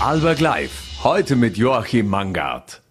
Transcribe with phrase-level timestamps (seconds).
[0.00, 2.82] Alberg Live, heute mit Joachim Mangard.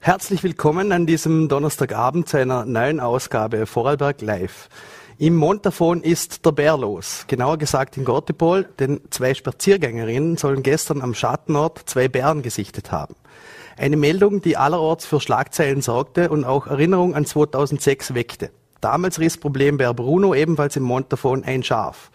[0.00, 4.70] Herzlich willkommen an diesem Donnerstagabend zu einer neuen Ausgabe Vorarlberg Live.
[5.18, 11.02] Im Montafon ist der Bär los, genauer gesagt in Gortepol, denn zwei Spaziergängerinnen sollen gestern
[11.02, 13.16] am Schattenort zwei Bären gesichtet haben.
[13.76, 18.50] Eine Meldung, die allerorts für Schlagzeilen sorgte und auch Erinnerung an 2006 weckte.
[18.80, 22.10] Damals riss Problembär Bruno ebenfalls im Montafon ein Schaf.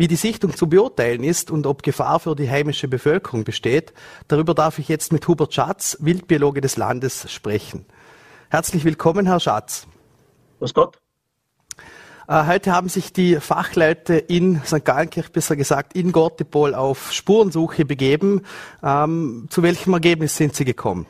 [0.00, 3.92] Wie die Sichtung zu beurteilen ist und ob Gefahr für die heimische Bevölkerung besteht,
[4.28, 7.84] darüber darf ich jetzt mit Hubert Schatz, Wildbiologe des Landes, sprechen.
[8.48, 9.86] Herzlich willkommen, Herr Schatz.
[10.58, 10.98] Grüß Gott.
[12.28, 14.86] Äh, heute haben sich die Fachleute in St.
[14.86, 18.46] Gallenkirch, besser gesagt in Gortepol, auf Spurensuche begeben.
[18.82, 21.04] Ähm, zu welchem Ergebnis sind Sie gekommen?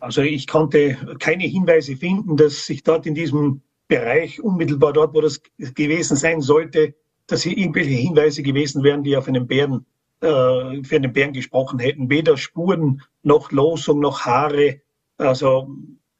[0.00, 5.22] Also ich konnte keine Hinweise finden, dass sich dort in diesem Bereich, unmittelbar dort, wo
[5.22, 6.94] das gewesen sein sollte,
[7.26, 9.86] dass hier irgendwelche Hinweise gewesen wären, die auf einen Bären,
[10.20, 12.10] äh, für einen Bären gesprochen hätten.
[12.10, 14.80] Weder Spuren noch Losung noch Haare.
[15.16, 15.68] Also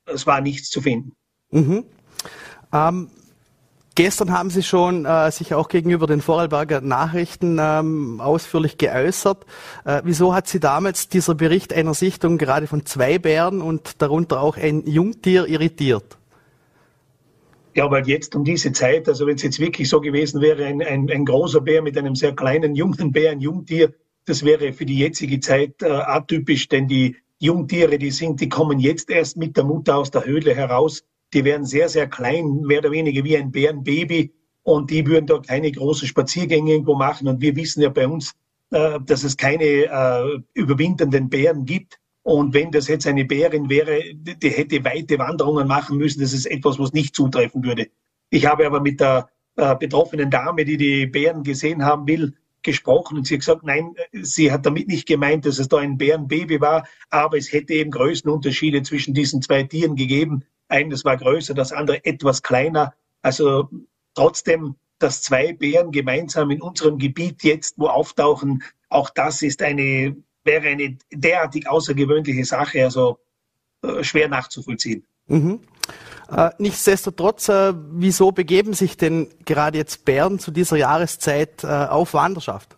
[0.06, 1.12] es war nichts zu finden.
[1.50, 1.84] Mhm.
[2.72, 3.08] Ähm,
[3.94, 9.44] gestern haben Sie schon äh, sich auch gegenüber den Vorarlberger Nachrichten ähm, ausführlich geäußert.
[9.84, 14.40] Äh, wieso hat Sie damals dieser Bericht einer Sichtung gerade von zwei Bären und darunter
[14.40, 16.18] auch ein Jungtier irritiert?
[17.74, 20.82] Ja, weil jetzt um diese Zeit, also wenn es jetzt wirklich so gewesen wäre, ein,
[20.82, 23.94] ein, ein großer Bär mit einem sehr kleinen jungen Bär, ein Jungtier,
[24.26, 28.78] das wäre für die jetzige Zeit äh, atypisch, denn die Jungtiere, die sind, die kommen
[28.78, 31.02] jetzt erst mit der Mutter aus der Höhle heraus.
[31.34, 34.32] Die werden sehr, sehr klein, mehr oder weniger wie ein Bärenbaby.
[34.62, 37.26] Und die würden da keine großen Spaziergänge irgendwo machen.
[37.26, 38.32] Und wir wissen ja bei uns,
[38.70, 41.98] äh, dass es keine äh, überwinternden Bären gibt.
[42.22, 46.46] Und wenn das jetzt eine Bärin wäre, die hätte weite Wanderungen machen müssen, das ist
[46.46, 47.88] etwas, was nicht zutreffen würde.
[48.30, 53.18] Ich habe aber mit der äh, betroffenen Dame, die die Bären gesehen haben will, gesprochen
[53.18, 56.60] und sie hat gesagt, nein, sie hat damit nicht gemeint, dass es da ein Bärenbaby
[56.60, 60.44] war, aber es hätte eben Größenunterschiede zwischen diesen zwei Tieren gegeben.
[60.68, 62.94] Eines war größer, das andere etwas kleiner.
[63.20, 63.68] Also
[64.14, 70.16] trotzdem, dass zwei Bären gemeinsam in unserem Gebiet jetzt wo auftauchen, auch das ist eine
[70.44, 73.18] wäre eine derartig außergewöhnliche Sache, also
[73.82, 75.04] äh, schwer nachzuvollziehen.
[75.26, 75.60] Mhm.
[76.30, 82.76] Äh, nichtsdestotrotz, äh, wieso begeben sich denn gerade jetzt Bären zu dieser Jahreszeit auf Wanderschaft?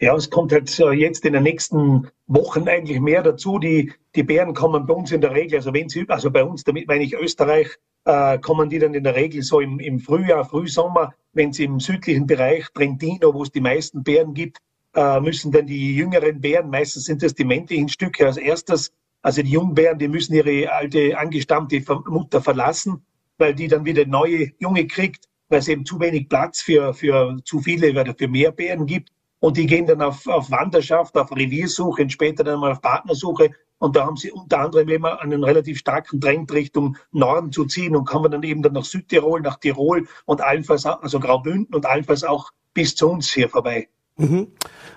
[0.00, 3.58] Ja, es kommt halt jetzt in den nächsten Wochen eigentlich mehr dazu.
[3.58, 6.64] Die, die Bären kommen bei uns in der Regel, also wenn sie, also bei uns,
[6.64, 7.68] damit meine ich Österreich,
[8.04, 11.80] äh, kommen die dann in der Regel so im, im Frühjahr, Frühsommer, wenn sie im
[11.80, 14.58] südlichen Bereich, Trentino, wo es die meisten Bären gibt,
[14.94, 19.42] äh, müssen dann die jüngeren Bären, meistens sind das die männlichen Stücke als erstes, also
[19.42, 23.04] die Jungbären, die müssen ihre alte angestammte Mutter verlassen,
[23.38, 27.38] weil die dann wieder neue Junge kriegt, weil es eben zu wenig Platz für, für
[27.44, 29.10] zu viele oder für mehr Bären gibt.
[29.40, 33.50] Und die gehen dann auf, auf Wanderschaft, auf Reviersuche und später dann mal auf Partnersuche.
[33.78, 37.96] Und da haben sie unter anderem immer einen relativ starken Trend Richtung Norden zu ziehen
[37.96, 42.24] und kommen dann eben dann nach Südtirol, nach Tirol und allenfalls, also Graubünden und allenfalls
[42.24, 43.88] auch bis zu uns hier vorbei.
[44.16, 44.48] Mhm.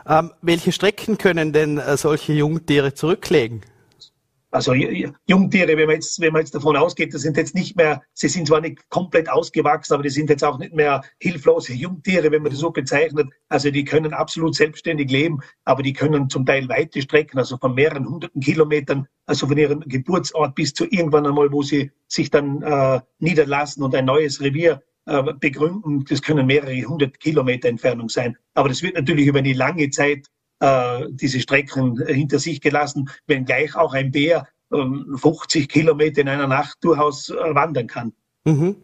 [0.08, 3.62] Ähm, welche Strecken können denn äh, solche Jungtiere zurücklegen?
[4.50, 8.02] Also Jungtiere, wenn man, jetzt, wenn man jetzt davon ausgeht, das sind jetzt nicht mehr,
[8.14, 12.32] sie sind zwar nicht komplett ausgewachsen, aber die sind jetzt auch nicht mehr hilflose Jungtiere,
[12.32, 13.28] wenn man das so bezeichnet.
[13.50, 17.76] Also die können absolut selbstständig leben, aber die können zum Teil weite Strecken, also von
[17.76, 22.62] mehreren hunderten Kilometern, also von ihrem Geburtsort bis zu irgendwann einmal, wo sie sich dann
[22.62, 24.82] äh, niederlassen und ein neues Revier
[25.40, 26.04] begründen.
[26.04, 28.38] Das können mehrere hundert Kilometer Entfernung sein.
[28.56, 30.28] Aber das wird natürlich über eine lange Zeit
[30.60, 34.84] äh, diese Strecken hinter sich gelassen, wenngleich auch ein Bär äh,
[35.16, 38.14] 50 Kilometer in einer Nacht durchaus äh, wandern kann.
[38.46, 38.78] Mhm.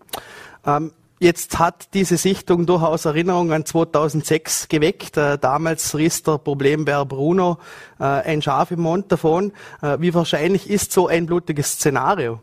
[0.65, 5.15] Ähm Jetzt hat diese Sichtung durchaus Erinnerungen an 2006 geweckt.
[5.15, 7.59] Äh, damals riss der Problembär Bruno
[7.97, 9.53] äh, ein Schaf im Mond davon.
[9.81, 12.41] Äh, wie wahrscheinlich ist so ein blutiges Szenario?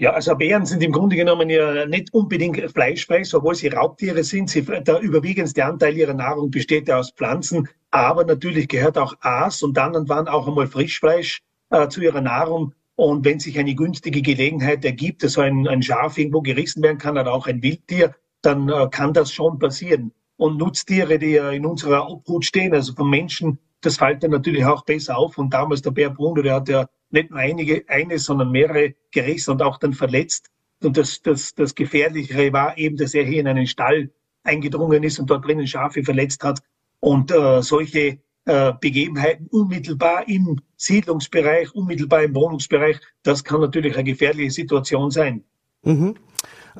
[0.00, 4.48] Ja, also Bären sind im Grunde genommen ja nicht unbedingt fleischfress, obwohl sie Raubtiere sind.
[4.48, 9.60] Sie, der überwiegendste Anteil ihrer Nahrung besteht ja aus Pflanzen, aber natürlich gehört auch Aas
[9.60, 12.74] und dann und wann auch einmal Frischfleisch äh, zu ihrer Nahrung.
[12.94, 17.18] Und wenn sich eine günstige Gelegenheit ergibt, dass ein, ein Schaf irgendwo gerissen werden kann
[17.18, 20.12] oder auch ein Wildtier, dann äh, kann das schon passieren.
[20.36, 24.64] Und Nutztiere, die ja in unserer Obhut stehen, also vom Menschen, das fällt dann natürlich
[24.64, 25.38] auch besser auf.
[25.38, 29.52] Und damals der Bär Bruno, der hat ja nicht nur einige, eine, sondern mehrere gerissen
[29.52, 30.50] und auch dann verletzt.
[30.82, 34.10] Und das, das, das Gefährlichere war eben, dass er hier in einen Stall
[34.44, 36.60] eingedrungen ist und dort drinnen Schafe verletzt hat.
[37.00, 44.04] Und äh, solche äh, Begebenheiten unmittelbar im Siedlungsbereich, unmittelbar im Wohnungsbereich, das kann natürlich eine
[44.04, 45.44] gefährliche Situation sein.
[45.82, 46.14] Mhm.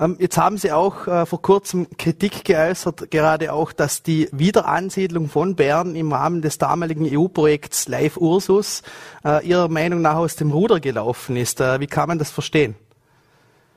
[0.01, 5.29] Ähm, jetzt haben Sie auch äh, vor kurzem Kritik geäußert, gerade auch, dass die Wiederansiedlung
[5.29, 8.83] von Bern im Rahmen des damaligen EU-Projekts Live Ursus
[9.25, 11.61] äh, Ihrer Meinung nach aus dem Ruder gelaufen ist.
[11.61, 12.77] Äh, wie kann man das verstehen?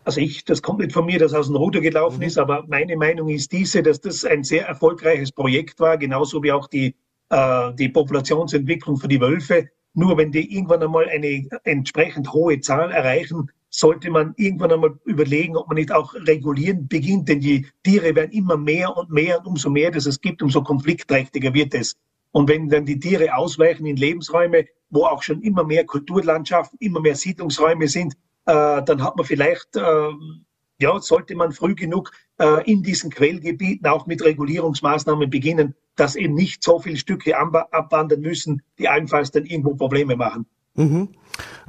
[0.04, 2.24] Also ich, das kommt nicht von mir, dass aus dem Ruder gelaufen mhm.
[2.24, 6.52] ist, aber meine Meinung ist diese, dass das ein sehr erfolgreiches Projekt war, genauso wie
[6.52, 6.96] auch die,
[7.30, 9.70] äh, die Populationsentwicklung für die Wölfe.
[9.94, 15.56] Nur wenn die irgendwann einmal eine entsprechend hohe Zahl erreichen, sollte man irgendwann einmal überlegen,
[15.56, 19.48] ob man nicht auch regulieren beginnt, denn die Tiere werden immer mehr und mehr und
[19.48, 21.96] umso mehr das es gibt, umso konfliktträchtiger wird es.
[22.32, 27.00] Und wenn dann die Tiere ausweichen in Lebensräume, wo auch schon immer mehr Kulturlandschaften, immer
[27.00, 28.14] mehr Siedlungsräume sind,
[28.46, 30.10] äh, dann hat man vielleicht, äh,
[30.80, 36.34] ja, sollte man früh genug äh, in diesen Quellgebieten auch mit Regulierungsmaßnahmen beginnen, dass eben
[36.34, 40.46] nicht so viele Stücke abwandern müssen, die allenfalls dann irgendwo Probleme machen.
[40.76, 41.10] Mhm.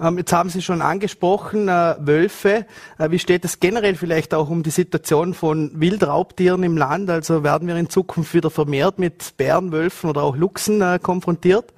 [0.01, 2.67] Ähm, jetzt haben Sie schon angesprochen, äh, Wölfe.
[2.99, 7.11] Äh, wie steht es generell vielleicht auch um die Situation von Wildraubtieren im Land?
[7.11, 11.73] Also werden wir in Zukunft wieder vermehrt mit Bären, Wölfen oder auch Luchsen äh, konfrontiert?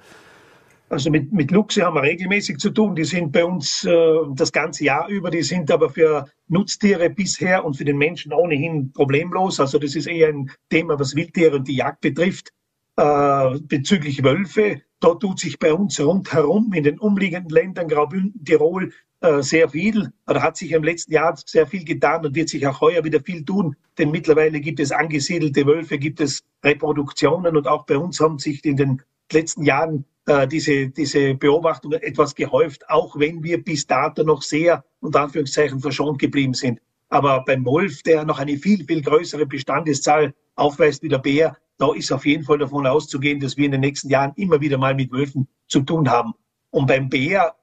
[0.87, 2.95] Also mit, mit Luchse haben wir regelmäßig zu tun.
[2.95, 3.93] Die sind bei uns äh,
[4.35, 5.31] das ganze Jahr über.
[5.31, 9.59] Die sind aber für Nutztiere bisher und für den Menschen ohnehin problemlos.
[9.59, 12.51] Also das ist eher ein Thema, was Wildtiere und die Jagd betrifft.
[12.97, 18.91] Äh, bezüglich Wölfe, da tut sich bei uns rundherum in den umliegenden Ländern, Graubünden, Tirol,
[19.21, 20.11] äh, sehr viel.
[20.25, 23.21] Da hat sich im letzten Jahr sehr viel getan und wird sich auch heuer wieder
[23.21, 23.75] viel tun.
[23.99, 28.65] Denn mittlerweile gibt es angesiedelte Wölfe, gibt es Reproduktionen und auch bei uns haben sich
[28.65, 34.23] in den letzten Jahren äh, diese, diese Beobachtungen etwas gehäuft, auch wenn wir bis dato
[34.23, 36.79] noch sehr, unter Anführungszeichen, verschont geblieben sind.
[37.09, 41.93] Aber beim Wolf, der noch eine viel, viel größere Bestandeszahl aufweist wie der Bär, da
[41.93, 44.95] ist auf jeden Fall davon auszugehen, dass wir in den nächsten Jahren immer wieder mal
[44.95, 46.33] mit Wölfen zu tun haben.
[46.71, 47.55] Und beim Bär,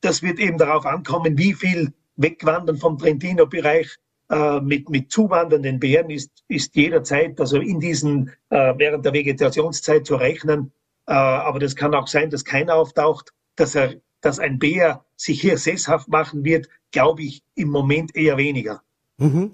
[0.00, 3.96] das wird eben darauf ankommen, wie viel Wegwandern vom Trentino-Bereich
[4.30, 10.06] äh, mit, mit zuwandernden Bären ist, ist jederzeit, also in diesen, äh, während der Vegetationszeit
[10.06, 10.72] zu rechnen.
[11.06, 15.40] Äh, aber das kann auch sein, dass keiner auftaucht, dass er, dass ein Bär sich
[15.40, 18.82] hier sesshaft machen wird, glaube ich im Moment eher weniger.
[19.18, 19.52] Mhm.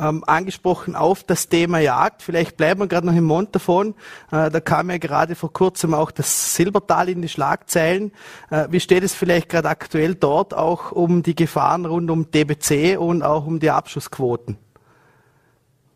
[0.00, 2.22] Ähm, angesprochen auf das Thema Jagd.
[2.22, 3.94] Vielleicht bleiben wir gerade noch im Mond davon.
[4.30, 8.12] Äh, da kam ja gerade vor kurzem auch das Silbertal in die Schlagzeilen.
[8.50, 12.96] Äh, wie steht es vielleicht gerade aktuell dort auch um die Gefahren rund um DBC
[12.98, 14.56] und auch um die Abschussquoten?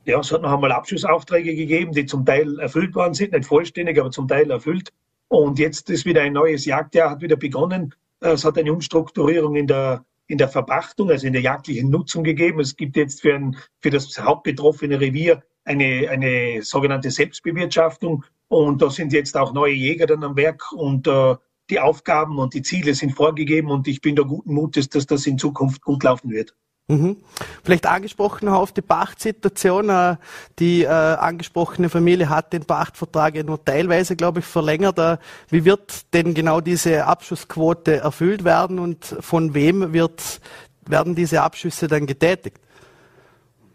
[0.05, 4.00] Ja, es hat noch einmal Abschussaufträge gegeben, die zum Teil erfüllt worden sind, nicht vollständig,
[4.00, 4.93] aber zum Teil erfüllt.
[5.28, 7.94] Und jetzt ist wieder ein neues Jagdjahr, hat wieder begonnen.
[8.20, 12.60] Es hat eine Umstrukturierung in der, in der Verpachtung, also in der jagdlichen Nutzung gegeben.
[12.60, 18.24] Es gibt jetzt für, ein, für das hauptbetroffene Revier eine, eine sogenannte Selbstbewirtschaftung.
[18.48, 21.36] Und da sind jetzt auch neue Jäger dann am Werk und äh,
[21.70, 25.26] die Aufgaben und die Ziele sind vorgegeben und ich bin da guten Mutes, dass das
[25.26, 26.54] in Zukunft gut laufen wird.
[26.88, 27.17] Mhm.
[27.62, 29.88] Vielleicht angesprochen auf die Pachtsituation.
[29.88, 30.17] Äh,
[30.58, 34.99] die äh, angesprochene Familie hat den Pachtvertrag ja nur teilweise, glaube ich, verlängert.
[34.99, 35.19] Äh,
[35.49, 40.40] wie wird denn genau diese Abschussquote erfüllt werden und von wem wird,
[40.87, 42.58] werden diese Abschüsse dann getätigt?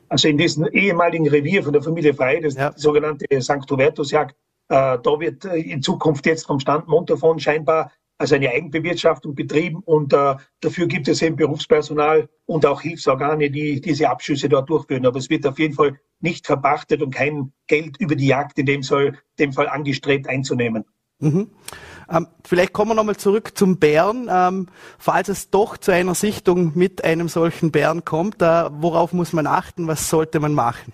[0.10, 2.72] Also in diesem ehemaligen Revier von der Familie Frei, das ja.
[2.76, 3.70] sogenannte St.
[3.70, 4.36] Hubertusjagd,
[4.70, 9.82] äh, da wird äh, in Zukunft jetzt vom Stand Montafon scheinbar also eine Eigenbewirtschaftung betrieben
[9.86, 15.06] und äh, dafür gibt es eben Berufspersonal und auch Hilfsorgane, die diese Abschüsse dort durchführen.
[15.06, 18.66] Aber es wird auf jeden Fall nicht verpachtet und kein Geld über die Jagd in
[18.66, 20.86] dem, Fall, dem Fall angestrebt einzunehmen.
[21.20, 21.50] Mhm.
[22.10, 24.30] Ähm, vielleicht kommen wir nochmal zurück zum Bären.
[24.32, 29.34] Ähm, falls es doch zu einer Sichtung mit einem solchen Bären kommt, äh, worauf muss
[29.34, 29.88] man achten?
[29.88, 30.94] Was sollte man machen?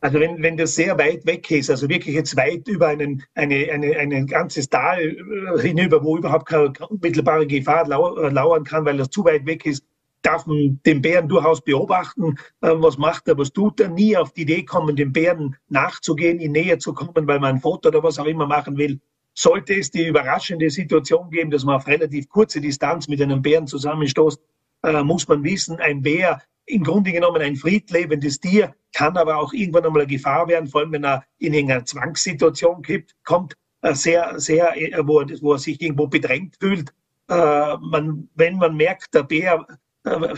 [0.00, 3.70] Also wenn, wenn das sehr weit weg ist, also wirklich jetzt weit über einen, eine,
[3.72, 8.84] eine, ein ganzes Tal äh, hinüber, wo überhaupt keine unmittelbare Gefahr lau äh, lauern kann,
[8.84, 9.84] weil das zu weit weg ist,
[10.22, 14.32] darf man den Bären durchaus beobachten, äh, was macht er, was tut er, nie auf
[14.32, 18.02] die Idee kommen, dem Bären nachzugehen, ihn näher zu kommen, weil man ein Foto oder
[18.02, 19.00] was auch immer machen will.
[19.34, 23.66] Sollte es die überraschende Situation geben, dass man auf relativ kurze Distanz mit einem Bären
[23.66, 24.40] zusammenstoßt,
[24.82, 29.52] äh, muss man wissen, ein Bär im Grunde genommen ein friedlebendes Tier, kann aber auch
[29.52, 32.82] irgendwann einmal eine Gefahr werden, vor allem wenn er in eine Zwangssituation
[33.24, 36.94] kommt, äh, sehr, sehr, äh, wo er, wo er sich irgendwo bedrängt fühlt.
[37.28, 39.66] Äh, man, wenn man merkt, der Bär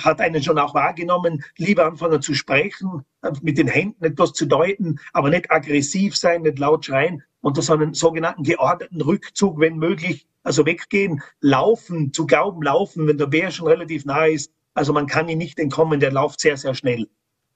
[0.03, 3.03] hat einen schon auch wahrgenommen, lieber anfangen zu sprechen,
[3.43, 7.75] mit den Händen etwas zu deuten, aber nicht aggressiv sein, nicht laut schreien und so
[7.75, 13.51] einen sogenannten geordneten Rückzug, wenn möglich, also weggehen, laufen, zu glauben, laufen, wenn der Bär
[13.51, 17.07] schon relativ nah ist, also man kann ihn nicht entkommen, der läuft sehr, sehr schnell.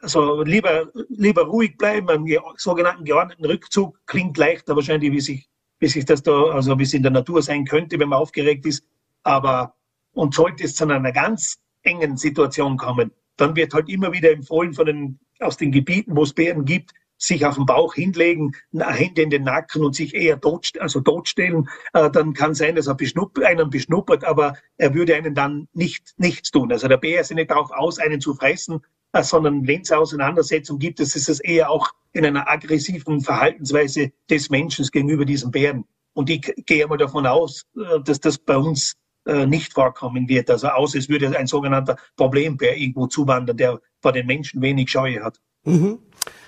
[0.03, 5.87] Also lieber, lieber ruhig bleiben, einen sogenannten geordneten Rückzug klingt leichter wahrscheinlich, wie sich, wie
[5.87, 8.85] sich das da, also wie es in der Natur sein könnte, wenn man aufgeregt ist.
[9.23, 9.75] Aber,
[10.13, 14.75] und sollte es zu einer ganz engen Situation kommen, dann wird halt immer wieder empfohlen
[14.75, 19.23] von den, aus den Gebieten, wo es Bären gibt, sich auf den Bauch hinlegen, Hände
[19.23, 22.97] in den Nacken und sich eher tot, also totstellen, äh, dann kann sein, dass er
[22.97, 26.73] beschnupp, einen beschnuppert, aber er würde einen dann nicht, nichts tun.
[26.73, 28.81] Also der Bär ist ja nicht darauf aus, einen zu fressen,
[29.21, 34.49] sondern wenn es Auseinandersetzung gibt, das ist es eher auch in einer aggressiven Verhaltensweise des
[34.51, 35.85] Menschen gegenüber diesem Bären.
[36.15, 38.95] Und ich gehe mal davon aus, äh, dass das bei uns
[39.27, 40.51] äh, nicht vorkommen wird.
[40.51, 45.23] Also außer es würde ein sogenannter Problembär irgendwo zuwandern, der vor den Menschen wenig Scheue
[45.23, 45.41] hat.
[45.65, 45.99] Mhm.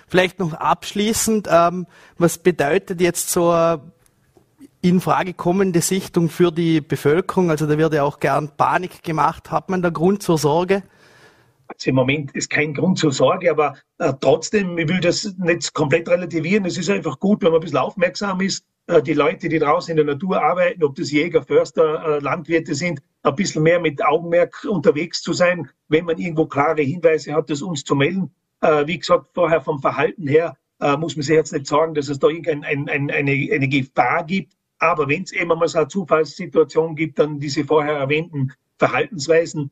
[0.09, 1.87] Vielleicht noch abschließend, ähm,
[2.19, 3.81] was bedeutet jetzt so eine
[4.83, 7.51] in Frage kommende Sichtung für die Bevölkerung?
[7.51, 9.51] Also da wird ja auch gern Panik gemacht.
[9.51, 10.83] Hat man da Grund zur Sorge?
[11.67, 15.73] Also im Moment ist kein Grund zur Sorge, aber äh, trotzdem, ich will das nicht
[15.75, 16.65] komplett relativieren.
[16.65, 18.65] Es ist einfach gut, wenn man ein bisschen aufmerksam ist.
[18.87, 22.75] Äh, die Leute, die draußen in der Natur arbeiten, ob das Jäger, Förster, äh, Landwirte
[22.75, 27.49] sind, ein bisschen mehr mit Augenmerk unterwegs zu sein, wenn man irgendwo klare Hinweise hat,
[27.49, 28.35] das uns zu melden.
[28.61, 32.09] Äh, wie gesagt, vorher vom Verhalten her äh, muss man sich jetzt nicht sagen, dass
[32.09, 34.53] es da irgendeine ein, ein, eine, eine Gefahr gibt.
[34.79, 39.71] Aber wenn es eben mal so eine Zufallssituation gibt, dann diese vorher erwähnten Verhaltensweisen,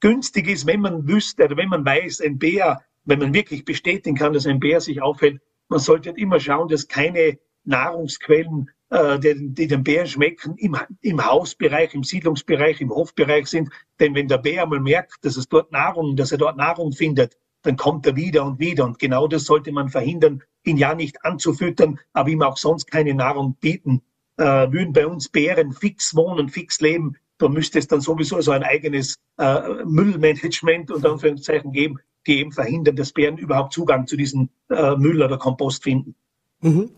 [0.00, 4.16] günstig ist, wenn man wüsste oder wenn man weiß, ein Bär, wenn man wirklich bestätigen
[4.16, 9.54] kann, dass ein Bär sich aufhält, man sollte immer schauen, dass keine Nahrungsquellen, äh, die,
[9.54, 13.68] die den Bären schmecken, im, im Hausbereich, im Siedlungsbereich, im Hofbereich sind.
[14.00, 17.36] Denn wenn der Bär mal merkt, dass es dort Nahrung, dass er dort Nahrung findet,
[17.62, 18.84] dann kommt er wieder und wieder.
[18.84, 23.14] Und genau das sollte man verhindern, ihn ja nicht anzufüttern, aber ihm auch sonst keine
[23.14, 24.02] Nahrung bieten.
[24.36, 28.50] Äh, würden bei uns Bären fix wohnen, fix leben, da müsste es dann sowieso so
[28.50, 34.16] ein eigenes äh, Müllmanagement und Anführungszeichen geben, die eben verhindern, dass Bären überhaupt Zugang zu
[34.16, 36.14] diesem äh, Müll oder Kompost finden.
[36.60, 36.90] Mhm.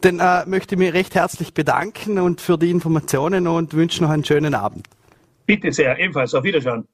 [0.00, 4.10] Dann äh, möchte ich mich recht herzlich bedanken und für die Informationen und wünsche noch
[4.10, 4.88] einen schönen Abend.
[5.46, 6.34] Bitte sehr, ebenfalls.
[6.34, 6.86] Auf Wiedersehen.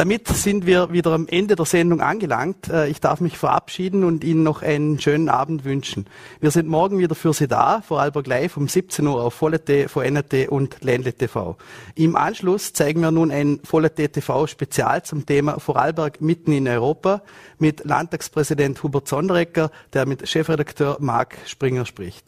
[0.00, 2.70] Damit sind wir wieder am Ende der Sendung angelangt.
[2.70, 6.06] Äh, ich darf mich verabschieden und Ihnen noch einen schönen Abend wünschen.
[6.40, 10.48] Wir sind morgen wieder für Sie da, Vorarlberg Live um 17 Uhr auf Vollete, VNRT
[10.48, 11.58] und Ländle TV.
[11.96, 17.20] Im Anschluss zeigen wir nun ein Vollete TV Spezial zum Thema Vorarlberg mitten in Europa
[17.58, 22.24] mit Landtagspräsident Hubert Sonderecker, der mit Chefredakteur Marc Springer spricht.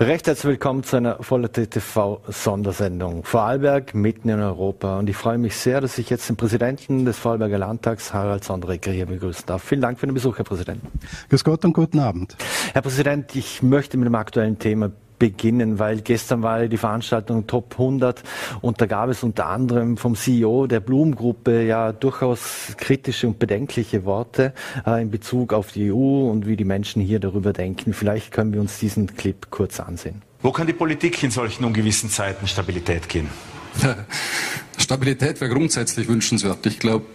[0.00, 3.22] Recht herzlich willkommen zu einer Vollerte TV Sondersendung.
[3.22, 4.98] Vorarlberg mitten in Europa.
[4.98, 8.90] Und ich freue mich sehr, dass ich jetzt den Präsidenten des Vorarlberger Landtags, Harald Sonderecker,
[8.90, 9.62] hier begrüßen darf.
[9.62, 10.82] Vielen Dank für den Besuch, Herr Präsident.
[11.30, 12.36] Grüß Gott und guten Abend.
[12.72, 17.72] Herr Präsident, ich möchte mit dem aktuellen Thema beginnen, weil gestern war die Veranstaltung Top
[17.72, 18.22] 100
[18.60, 24.04] und da gab es unter anderem vom CEO der Blumengruppe ja durchaus kritische und bedenkliche
[24.04, 24.52] Worte
[24.86, 27.92] äh, in Bezug auf die EU und wie die Menschen hier darüber denken.
[27.92, 30.22] Vielleicht können wir uns diesen Clip kurz ansehen.
[30.42, 33.28] Wo kann die Politik in solchen ungewissen Zeiten Stabilität gehen?
[34.78, 36.66] Stabilität wäre grundsätzlich wünschenswert.
[36.66, 37.06] Ich glaube,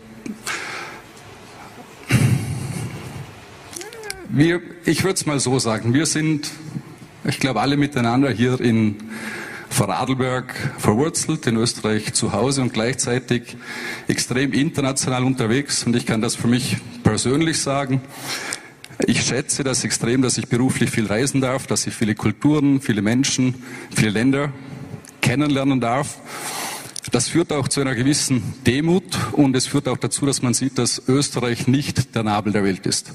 [4.29, 6.49] wir, ich würde es mal so sagen, wir sind
[7.29, 8.95] ich glaube, alle miteinander hier in
[9.69, 13.55] Vorarlberg verwurzelt, in Österreich zu Hause und gleichzeitig
[14.07, 15.83] extrem international unterwegs.
[15.83, 18.01] Und ich kann das für mich persönlich sagen.
[19.05, 23.01] Ich schätze das extrem, dass ich beruflich viel reisen darf, dass ich viele Kulturen, viele
[23.01, 23.55] Menschen,
[23.95, 24.51] viele Länder
[25.21, 26.17] kennenlernen darf.
[27.11, 30.77] Das führt auch zu einer gewissen Demut und es führt auch dazu, dass man sieht,
[30.77, 33.13] dass Österreich nicht der Nabel der Welt ist.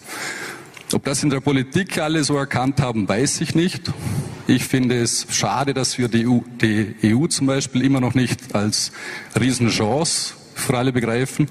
[0.93, 3.91] Ob das in der Politik alle so erkannt haben, weiß ich nicht.
[4.47, 8.55] Ich finde es schade, dass wir die EU, die EU zum Beispiel immer noch nicht
[8.55, 8.93] als
[9.39, 11.49] Riesenchance für alle begreifen.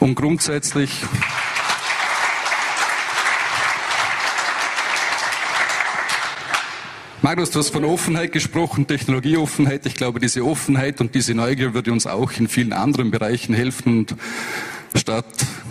[0.00, 0.90] Und grundsätzlich
[7.22, 9.84] Magnus, du hast von Offenheit gesprochen, Technologieoffenheit.
[9.84, 13.98] Ich glaube, diese Offenheit und diese Neugier würde uns auch in vielen anderen Bereichen helfen.
[13.98, 14.14] Und
[14.94, 15.24] statt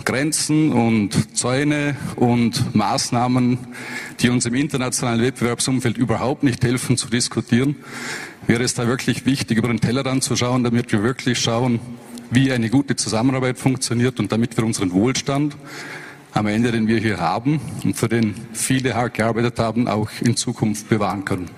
[0.04, 3.58] Grenzen und Zäune und Maßnahmen,
[4.20, 7.76] die uns im internationalen Wettbewerbsumfeld überhaupt nicht helfen, zu diskutieren,
[8.46, 11.80] wäre es da wirklich wichtig, über den Tellerrand zu schauen, damit wir wirklich schauen,
[12.30, 15.56] wie eine gute Zusammenarbeit funktioniert und damit wir unseren Wohlstand
[16.32, 20.36] am Ende, den wir hier haben und für den viele hart gearbeitet haben, auch in
[20.36, 21.50] Zukunft bewahren können.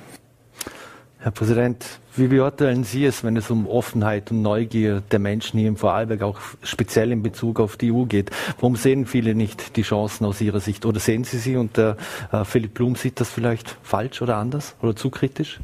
[1.19, 5.69] Herr Präsident, Wie beurteilen Sie es, wenn es um Offenheit und Neugier der Menschen hier
[5.69, 8.31] im Vorarlberg, auch speziell in Bezug auf die EU geht?
[8.61, 10.85] Warum sehen viele nicht die Chancen aus Ihrer Sicht?
[10.85, 11.97] Oder sehen Sie sie und der
[12.31, 15.59] äh, Philipp Blum sieht das vielleicht falsch oder anders oder zu kritisch?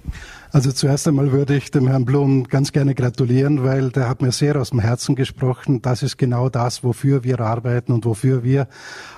[0.51, 4.33] Also zuerst einmal würde ich dem Herrn Blum ganz gerne gratulieren, weil der hat mir
[4.33, 5.83] sehr aus dem Herzen gesprochen.
[5.83, 8.67] Das ist genau das, wofür wir arbeiten und wofür wir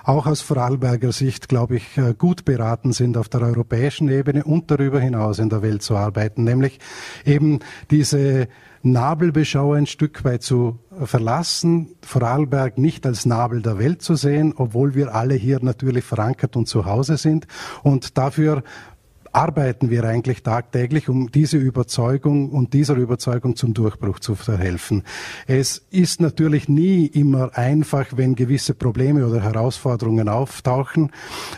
[0.02, 4.72] auch aus Vorarlberger Sicht, glaube ich, äh, gut beraten sind, auf der europäischen Ebene und
[4.72, 6.80] darüber hinaus in der Welt zu arbeiten, nämlich
[7.24, 7.60] eben
[7.90, 8.48] diese
[8.82, 14.94] Nabelbeschau ein Stück weit zu verlassen, Vorarlberg nicht als Nabel der Welt zu sehen, obwohl
[14.94, 17.46] wir alle hier natürlich verankert und zu Hause sind.
[17.82, 18.62] Und dafür
[19.32, 25.02] arbeiten wir eigentlich tagtäglich, um diese Überzeugung und dieser Überzeugung zum Durchbruch zu verhelfen.
[25.46, 31.10] Es ist natürlich nie immer einfach, wenn gewisse Probleme oder Herausforderungen auftauchen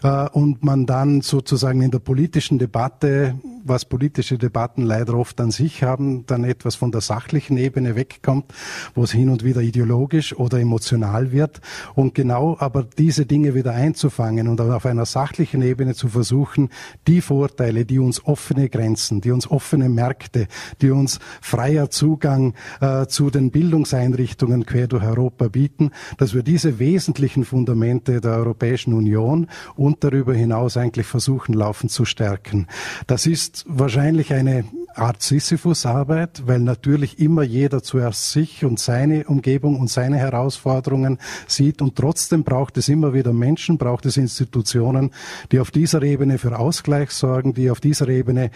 [0.02, 5.50] äh, und man dann sozusagen in der politischen Debatte was politische Debatten leider oft an
[5.50, 8.46] sich haben, dann etwas von der sachlichen Ebene wegkommt,
[8.94, 11.60] wo es hin und wieder ideologisch oder emotional wird.
[11.94, 16.70] Und genau aber diese Dinge wieder einzufangen und auf einer sachlichen Ebene zu versuchen,
[17.06, 20.48] die Vorteile, die uns offene Grenzen, die uns offene Märkte,
[20.80, 26.78] die uns freier Zugang äh, zu den Bildungseinrichtungen quer durch Europa bieten, dass wir diese
[26.78, 32.66] wesentlichen Fundamente der Europäischen Union und darüber hinaus eigentlich versuchen, laufend zu stärken.
[33.06, 34.64] Das ist wahrscheinlich eine
[34.94, 41.80] Art Sisyphus-Arbeit, weil natürlich immer jeder zuerst sich und seine Umgebung und seine Herausforderungen sieht
[41.80, 45.10] und trotzdem braucht es immer wieder Menschen, braucht es Institutionen,
[45.50, 48.50] die auf dieser Ebene für Ausgleich sorgen, die auf dieser Ebene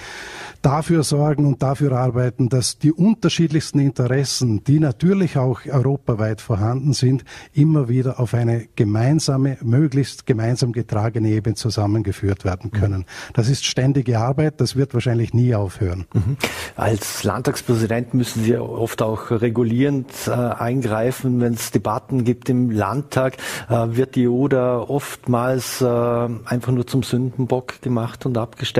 [0.62, 7.24] dafür sorgen und dafür arbeiten, dass die unterschiedlichsten Interessen, die natürlich auch europaweit vorhanden sind,
[7.54, 13.06] immer wieder auf eine gemeinsame, möglichst gemeinsam getragene Ebene zusammengeführt werden können.
[13.32, 16.04] Das ist ständige Arbeit, das wird wahrscheinlich nie aufhören.
[16.12, 16.26] Mhm.
[16.26, 16.36] Mhm.
[16.76, 23.36] Als Landtagspräsident müssen Sie oft auch regulierend äh, eingreifen, wenn es Debatten gibt im Landtag.
[23.68, 28.36] Äh, wird die da oftmals äh, einfach nur zum Sündenbock gemacht und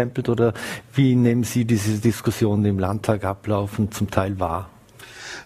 [0.07, 0.29] abgestempelt?
[0.29, 0.53] Oder
[0.95, 4.71] wie nehmen Sie diese Diskussionen im Landtag ablaufen zum Teil wahr?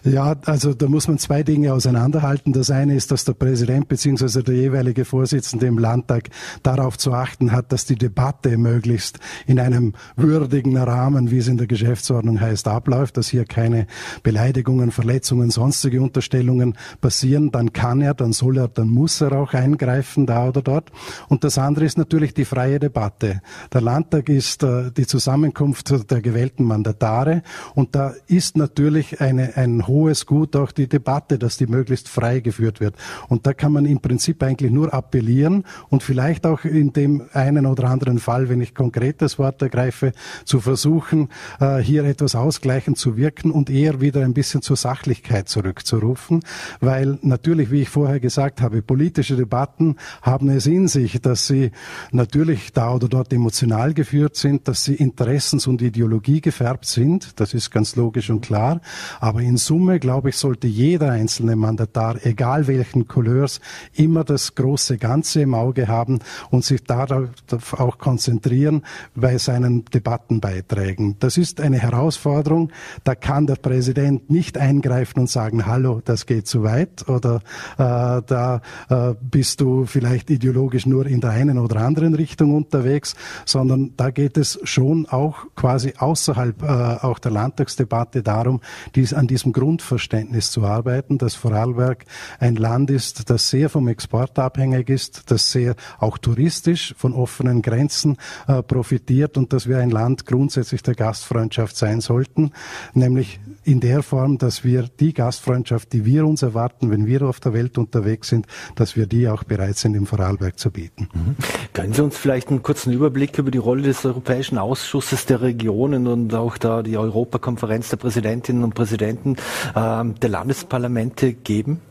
[0.03, 2.53] Ja, also da muss man zwei Dinge auseinanderhalten.
[2.53, 4.41] Das eine ist, dass der Präsident bzw.
[4.41, 6.29] der jeweilige Vorsitzende im Landtag
[6.63, 11.57] darauf zu achten hat, dass die Debatte möglichst in einem würdigen Rahmen, wie es in
[11.57, 13.85] der Geschäftsordnung heißt, abläuft, dass hier keine
[14.23, 17.51] Beleidigungen, Verletzungen, sonstige Unterstellungen passieren.
[17.51, 20.91] Dann kann er, dann soll er, dann muss er auch eingreifen, da oder dort.
[21.29, 23.41] Und das andere ist natürlich die freie Debatte.
[23.71, 27.43] Der Landtag ist äh, die Zusammenkunft der gewählten Mandatare
[27.75, 32.39] und da ist natürlich eine, ein hohes Gut auch die Debatte, dass die möglichst frei
[32.39, 32.95] geführt wird.
[33.27, 37.65] Und da kann man im Prinzip eigentlich nur appellieren und vielleicht auch in dem einen
[37.65, 40.13] oder anderen Fall, wenn ich konkret das Wort ergreife,
[40.45, 45.49] zu versuchen, äh, hier etwas ausgleichend zu wirken und eher wieder ein bisschen zur Sachlichkeit
[45.49, 46.43] zurückzurufen,
[46.79, 51.71] weil natürlich, wie ich vorher gesagt habe, politische Debatten haben es in sich, dass sie
[52.11, 57.53] natürlich da oder dort emotional geführt sind, dass sie interessens- und Ideologie gefärbt sind, das
[57.53, 58.81] ist ganz logisch und klar,
[59.19, 63.59] aber in Summe Summe, glaube ich, sollte jeder einzelne Mandatar, egal welchen Couleurs,
[63.95, 66.19] immer das große Ganze im Auge haben
[66.51, 67.31] und sich darauf
[67.79, 68.83] auch konzentrieren
[69.15, 71.15] bei seinen Debattenbeiträgen.
[71.17, 72.71] Das ist eine Herausforderung.
[73.03, 77.37] Da kann der Präsident nicht eingreifen und sagen, hallo, das geht zu weit oder
[77.79, 83.15] äh, da äh, bist du vielleicht ideologisch nur in der einen oder anderen Richtung unterwegs,
[83.47, 88.61] sondern da geht es schon auch quasi außerhalb äh, auch der Landtagsdebatte darum,
[88.93, 92.03] dies an diesem Grund Grundverständnis zu arbeiten, dass Vorarlberg
[92.39, 97.61] ein Land ist, das sehr vom Export abhängig ist, das sehr auch touristisch von offenen
[97.61, 98.17] Grenzen
[98.49, 102.51] äh, profitiert und dass wir ein Land grundsätzlich der Gastfreundschaft sein sollten,
[102.93, 107.39] nämlich in der Form, dass wir die Gastfreundschaft, die wir uns erwarten, wenn wir auf
[107.39, 111.07] der Welt unterwegs sind, dass wir die auch bereit sind, im Vorarlberg zu bieten.
[111.13, 111.35] Mhm.
[111.71, 116.07] Können Sie uns vielleicht einen kurzen Überblick über die Rolle des Europäischen Ausschusses der Regionen
[116.07, 119.37] und auch da die Europakonferenz der Präsidentinnen und Präsidenten
[119.75, 121.81] äh, der Landesparlamente geben?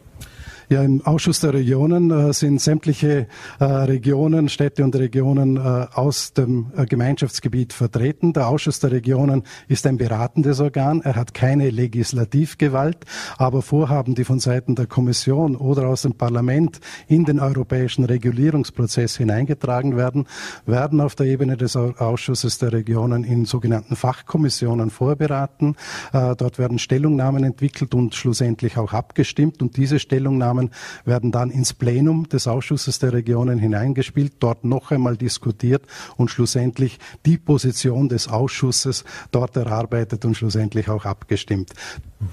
[0.73, 3.27] Ja, im Ausschuss der Regionen äh, sind sämtliche
[3.59, 8.33] äh, Regionen, Städte und Regionen äh, aus dem äh, Gemeinschaftsgebiet vertreten.
[8.35, 11.01] Der Ausschuss der Regionen ist ein beratendes Organ.
[11.01, 12.99] Er hat keine Legislativgewalt,
[13.37, 16.79] aber Vorhaben, die von Seiten der Kommission oder aus dem Parlament
[17.09, 20.29] in den europäischen Regulierungsprozess hineingetragen werden,
[20.67, 25.75] werden auf der Ebene des Ausschusses der Regionen in sogenannten Fachkommissionen vorberaten.
[26.13, 30.71] Äh, dort werden Stellungnahmen entwickelt und schlussendlich auch abgestimmt und diese Stellungnahmen kommen,
[31.05, 35.83] werden dann ins Plenum des Ausschusses der Regionen hineingespielt, dort noch einmal diskutiert
[36.17, 41.73] und schlussendlich die Position des Ausschusses dort erarbeitet und schlussendlich auch abgestimmt.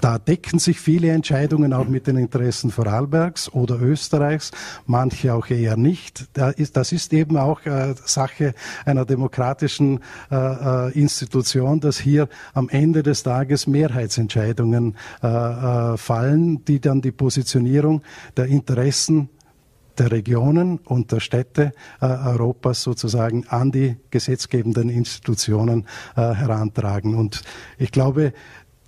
[0.02, 4.50] Da decken sich viele Entscheidungen auch mit den Interessen Vorarlbergs oder Österreichs,
[4.86, 6.26] manche auch eher nicht.
[6.34, 13.02] Das ist eben auch äh, Sache einer demokratischen äh, äh, Institution, dass hier am Ende
[13.02, 18.02] des Tages Mehrheitsentscheidungen fallen, die dann die Positionierung
[18.36, 19.28] der Interessen
[19.98, 27.14] der Regionen und der Städte äh, Europas sozusagen an die gesetzgebenden Institutionen äh, herantragen.
[27.14, 27.42] Und
[27.78, 28.32] ich glaube,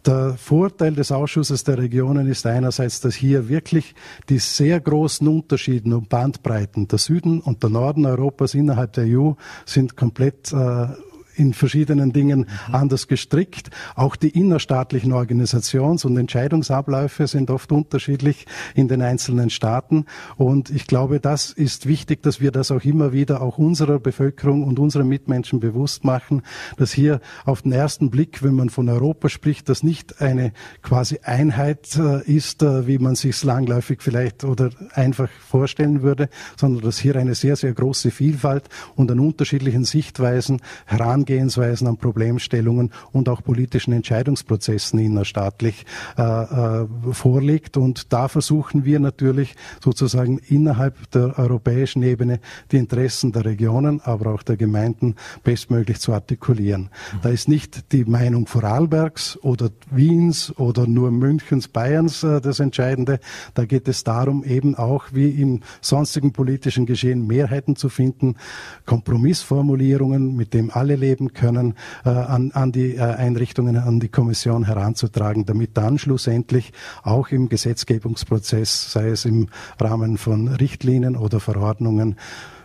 [0.07, 3.95] der Vorteil des Ausschusses der Regionen ist einerseits, dass hier wirklich
[4.31, 9.33] die sehr großen Unterschiede und Bandbreiten der Süden und der Norden Europas innerhalb der EU
[9.67, 10.87] sind komplett äh,
[11.35, 12.75] in verschiedenen Dingen mhm.
[12.75, 13.71] anders gestrickt.
[13.95, 20.07] Auch die innerstaatlichen Organisations- und Entscheidungsabläufe sind oft unterschiedlich in den einzelnen Staaten.
[20.37, 24.65] Und ich glaube, das ist wichtig, dass wir das auch immer wieder auch unserer Bevölkerung
[24.65, 26.43] und unseren Mitmenschen bewusst machen,
[26.77, 31.21] dass hier auf den ersten Blick, wenn man von Europa spricht, das nicht eine quasi
[31.23, 36.99] Einheit äh, ist, äh, wie man sich langläufig vielleicht oder einfach vorstellen würde, sondern dass
[36.99, 43.29] hier eine sehr, sehr große Vielfalt und an unterschiedlichen Sichtweisen heran Herangehensweisen an Problemstellungen und
[43.29, 45.87] auch politischen Entscheidungsprozessen innerstaatlich
[46.19, 47.77] äh, äh, vorliegt.
[47.77, 52.41] Und da versuchen wir natürlich sozusagen innerhalb der europäischen Ebene
[52.73, 55.15] die Interessen der Regionen, aber auch der Gemeinden
[55.45, 56.91] bestmöglich zu artikulieren.
[57.23, 63.21] Da ist nicht die Meinung Vorarlbergs oder Wiens oder nur Münchens, Bayerns äh, das Entscheidende.
[63.55, 68.37] Da geht es darum, eben auch wie im sonstigen politischen Geschehen Mehrheiten zu finden,
[68.87, 74.09] Kompromissformulierungen, mit dem alle leben geben können, äh, an, an die äh, Einrichtungen, an die
[74.09, 79.49] Kommission heranzutragen, damit dann schlussendlich auch im Gesetzgebungsprozess, sei es im
[79.81, 82.15] Rahmen von Richtlinien oder Verordnungen,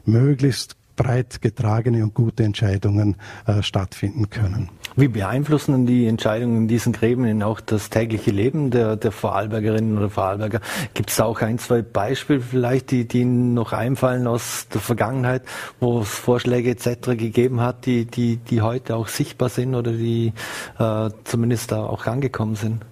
[0.06, 4.70] möglichst breit getragene und gute Entscheidungen äh, stattfinden können.
[4.96, 9.98] Wie beeinflussen denn die Entscheidungen in diesen Gremien auch das tägliche Leben der, der Vorarlbergerinnen
[9.98, 10.62] oder Vorarlberger?
[10.94, 15.44] Gibt es auch ein, zwei Beispiele vielleicht, die, die Ihnen noch einfallen aus der Vergangenheit,
[15.80, 17.18] wo es Vorschläge etc.
[17.18, 20.34] gegeben hat, die, die, die heute auch sichtbar sind oder die
[20.80, 22.86] äh, zumindest da auch angekommen sind?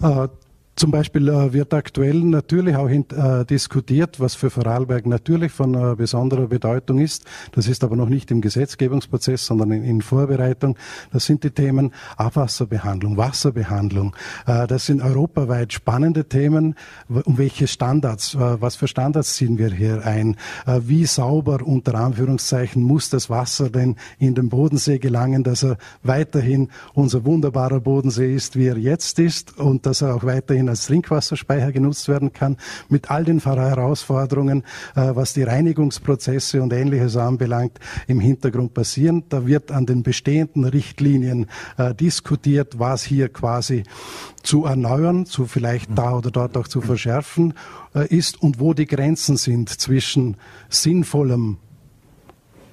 [0.00, 0.28] Äh,
[0.76, 5.94] zum Beispiel äh, wird aktuell natürlich auch äh, diskutiert, was für Vorarlberg natürlich von äh,
[5.96, 7.24] besonderer Bedeutung ist.
[7.52, 10.76] Das ist aber noch nicht im Gesetzgebungsprozess, sondern in, in Vorbereitung.
[11.12, 14.14] Das sind die Themen Abwasserbehandlung, Wasserbehandlung.
[14.46, 16.74] Äh, das sind europaweit spannende Themen.
[17.08, 20.36] Um welche Standards, äh, was für Standards ziehen wir hier ein?
[20.66, 25.78] Äh, wie sauber unter Anführungszeichen muss das Wasser denn in den Bodensee gelangen, dass er
[26.02, 30.68] weiterhin unser wunderbarer Bodensee ist, wie er jetzt ist und dass er auch weiterhin weiterhin
[30.68, 32.56] als Trinkwasserspeicher genutzt werden kann,
[32.88, 34.62] mit all den Herausforderungen,
[34.94, 39.24] äh, was die Reinigungsprozesse und ähnliches anbelangt, im Hintergrund passieren.
[39.28, 41.46] Da wird an den bestehenden Richtlinien
[41.78, 43.84] äh, diskutiert, was hier quasi
[44.42, 47.54] zu erneuern, zu vielleicht da oder dort auch zu verschärfen
[47.94, 50.36] äh, ist und wo die Grenzen sind zwischen
[50.68, 51.58] sinnvollem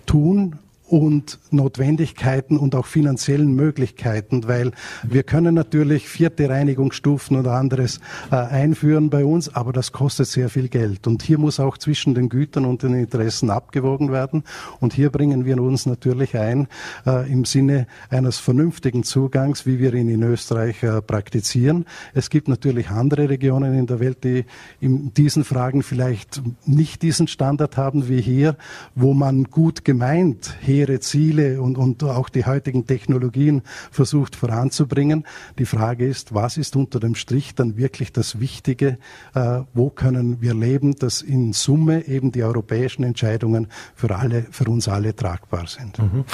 [0.06, 0.60] Tun
[0.94, 8.00] und Notwendigkeiten und auch finanziellen Möglichkeiten, weil wir können natürlich vierte Reinigungsstufen oder anderes
[8.32, 11.08] äh, einführen bei uns, aber das kostet sehr viel Geld.
[11.08, 14.44] Und hier muss auch zwischen den Gütern und den Interessen abgewogen werden.
[14.82, 16.68] Und hier bringen wir uns natürlich ein
[17.08, 21.86] äh, im Sinne eines vernünftigen Zugangs, wie wir ihn in Österreich äh, praktizieren.
[22.14, 24.46] Es gibt natürlich andere Regionen in der Welt, die
[24.80, 28.58] in diesen Fragen vielleicht nicht diesen Standard haben wie hier,
[28.94, 35.26] wo man gut gemeint her hehre Ziele und, und auch die heutigen Technologien versucht voranzubringen.
[35.58, 38.98] Die Frage ist, was ist unter dem Strich dann wirklich das Wichtige?
[39.34, 44.66] Äh, wo können wir leben, dass in Summe eben die europäischen Entscheidungen für alle, für
[44.66, 46.00] uns alle tragbar sind?
[46.00, 46.26] Mhm.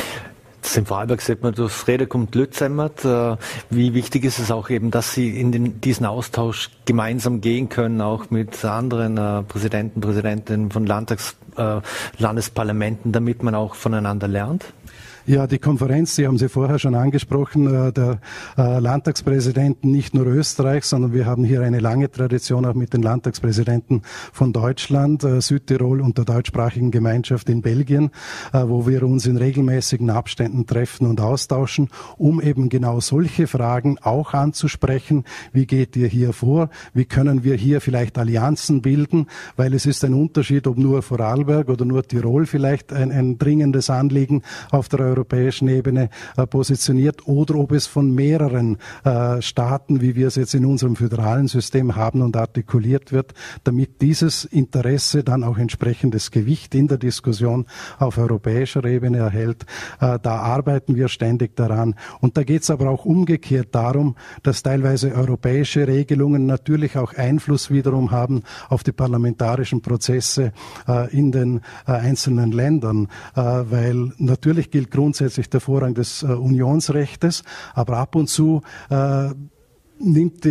[0.76, 3.06] In Vorarlberg sieht man, das Rede kommt Lützemmert.
[3.70, 8.02] Wie wichtig ist es auch eben, dass Sie in den, diesen Austausch gemeinsam gehen können,
[8.02, 11.82] auch mit anderen äh, Präsidenten, Präsidentinnen von Landtags, äh,
[12.18, 14.66] Landesparlamenten, damit man auch voneinander lernt?
[15.30, 18.20] Ja, die Konferenz, Sie haben sie vorher schon angesprochen, äh, der
[18.58, 23.04] äh, Landtagspräsidenten nicht nur Österreichs, sondern wir haben hier eine lange Tradition auch mit den
[23.04, 24.02] Landtagspräsidenten
[24.34, 28.10] von Deutschland, äh, Südtirol und der deutschsprachigen Gemeinschaft in Belgien,
[28.54, 34.34] wo wir uns in regelmäßigen Abständen treffen und austauschen, um eben genau solche Fragen auch
[34.34, 35.26] anzusprechen.
[35.54, 36.72] Wie geht ihr hier vor?
[36.96, 39.28] Wie können wir hier vielleicht Allianzen bilden?
[39.58, 43.92] Weil es ist ein Unterschied, ob nur Vorarlberg oder nur Tirol vielleicht ein, ein dringendes
[43.92, 45.19] Anliegen auf der europäischen
[45.68, 50.66] Ebene äh, positioniert oder ob es von mehreren äh, Staaten, wie wir es jetzt in
[50.66, 56.88] unserem föderalen System haben und artikuliert wird, damit dieses Interesse dann auch entsprechendes Gewicht in
[56.88, 57.66] der Diskussion
[57.98, 59.66] auf europäischer Ebene erhält.
[60.00, 61.96] Äh, da arbeiten wir ständig daran.
[62.20, 67.72] Und da geht es aber auch umgekehrt darum, dass teilweise europäische Regelungen natürlich auch Einfluss
[67.72, 70.52] wiederum haben auf die parlamentarischen Prozesse
[71.12, 75.09] in den einzelnen Ländern, weil natürlich gilt grundsätzlich
[75.54, 77.44] der Vorrang des Unionsrechtes,
[77.74, 78.62] aber ab und zu
[80.00, 80.48] nimmt,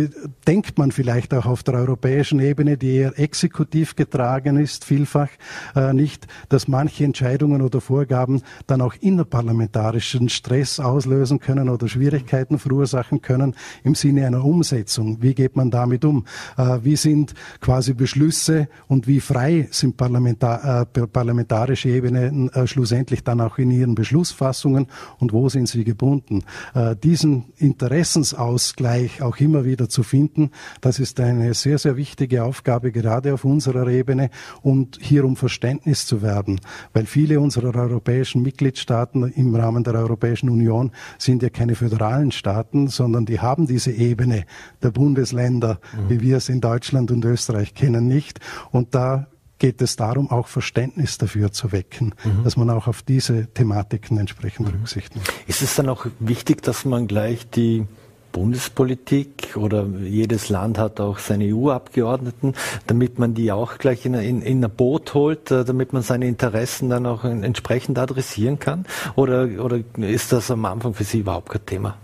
[0.47, 5.29] denkt man vielleicht auch auf der europäischen Ebene, die eher exekutiv getragen ist, vielfach
[5.75, 12.59] äh, nicht, dass manche Entscheidungen oder Vorgaben dann auch innerparlamentarischen Stress auslösen können oder Schwierigkeiten
[12.59, 15.21] verursachen können im Sinne einer Umsetzung.
[15.21, 16.25] Wie geht man damit um?
[16.57, 23.23] Äh, wie sind quasi Beschlüsse und wie frei sind Parlamentar äh, parlamentarische Ebenen äh, schlussendlich
[23.23, 26.43] dann auch in ihren Beschlussfassungen und wo sind sie gebunden?
[26.73, 30.51] Äh, diesen Interessensausgleich auch immer wieder zu finden.
[30.81, 34.29] Das ist eine sehr, sehr wichtige Aufgabe, gerade auf unserer Ebene
[34.61, 36.59] und hier um Verständnis zu werden,
[36.93, 42.87] weil viele unserer europäischen Mitgliedstaaten im Rahmen der Europäischen Union sind ja keine föderalen Staaten,
[42.87, 44.45] sondern die haben diese Ebene
[44.81, 46.09] der Bundesländer, mhm.
[46.09, 48.39] wie wir es in Deutschland und Österreich kennen, nicht.
[48.71, 49.27] Und da
[49.59, 52.43] geht es darum, auch Verständnis dafür zu wecken, mhm.
[52.43, 54.79] dass man auch auf diese Thematiken entsprechend mhm.
[54.79, 55.27] Rücksicht nimmt.
[55.47, 57.85] Ist es dann auch wichtig, dass man gleich die
[58.31, 62.53] Bundespolitik oder jedes Land hat auch seine EU-Abgeordneten,
[62.87, 66.27] damit man die auch gleich in, in, in ein Boot holt, äh, damit man seine
[66.27, 68.85] Interessen dann auch entsprechend adressieren kann?
[69.15, 71.97] Oder, oder ist das am Anfang für Sie überhaupt kein Thema?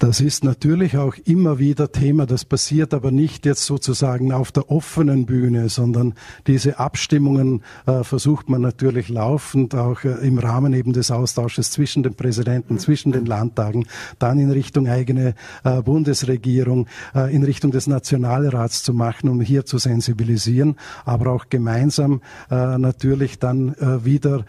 [0.00, 2.26] Das ist natürlich auch immer wieder Thema.
[2.26, 6.14] Das passiert aber nicht jetzt sozusagen auf der offenen Bühne, sondern
[6.48, 12.02] diese Abstimmungen äh, versucht man natürlich laufend auch äh, im Rahmen eben des Austausches zwischen
[12.02, 13.86] den Präsidenten, zwischen den Landtagen,
[14.18, 19.64] dann in Richtung eigene äh, Bundesregierung, äh, in Richtung des Nationalrats zu machen, um hier
[19.64, 24.44] zu sensibilisieren, aber auch gemeinsam äh, natürlich dann äh, wieder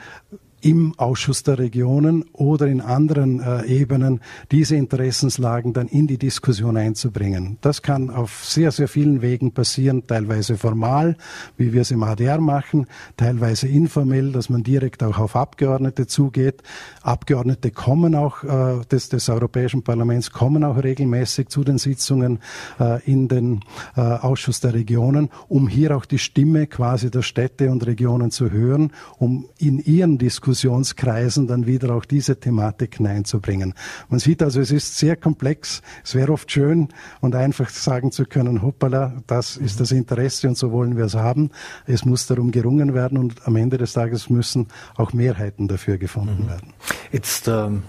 [0.66, 6.76] im Ausschuss der Regionen oder in anderen äh, Ebenen diese Interessenslagen dann in die Diskussion
[6.76, 7.60] einzubringen.
[7.62, 11.18] Das kann auf sehr, sehr vielen Wegen passieren, teilweise formal,
[11.56, 16.64] wie wir es im ADR machen, teilweise informell, dass man direkt auch auf Abgeordnete zugeht.
[17.04, 22.40] Abgeordnete kommen auch äh, des, des Europäischen Parlaments, kommen auch regelmäßig zu den Sitzungen
[22.80, 23.60] äh, in den
[23.96, 28.50] äh, Ausschuss der Regionen, um hier auch die Stimme quasi der Städte und Regionen zu
[28.50, 33.74] hören, um in ihren Diskussionen Diskussionskreisen dann wieder auch diese Thematik hineinzubringen.
[34.10, 35.82] Man sieht also, es ist sehr komplex.
[36.04, 36.90] Es wäre oft schön
[37.20, 41.16] und einfach sagen zu können, hoppala, das ist das Interesse und so wollen wir es
[41.16, 41.52] haben.
[41.86, 46.44] Es muss darum gerungen werden und am Ende des Tages müssen auch Mehrheiten dafür gefunden
[46.44, 46.50] mhm.
[46.50, 46.74] werden.
[47.12, 47.84] Jetzt ähm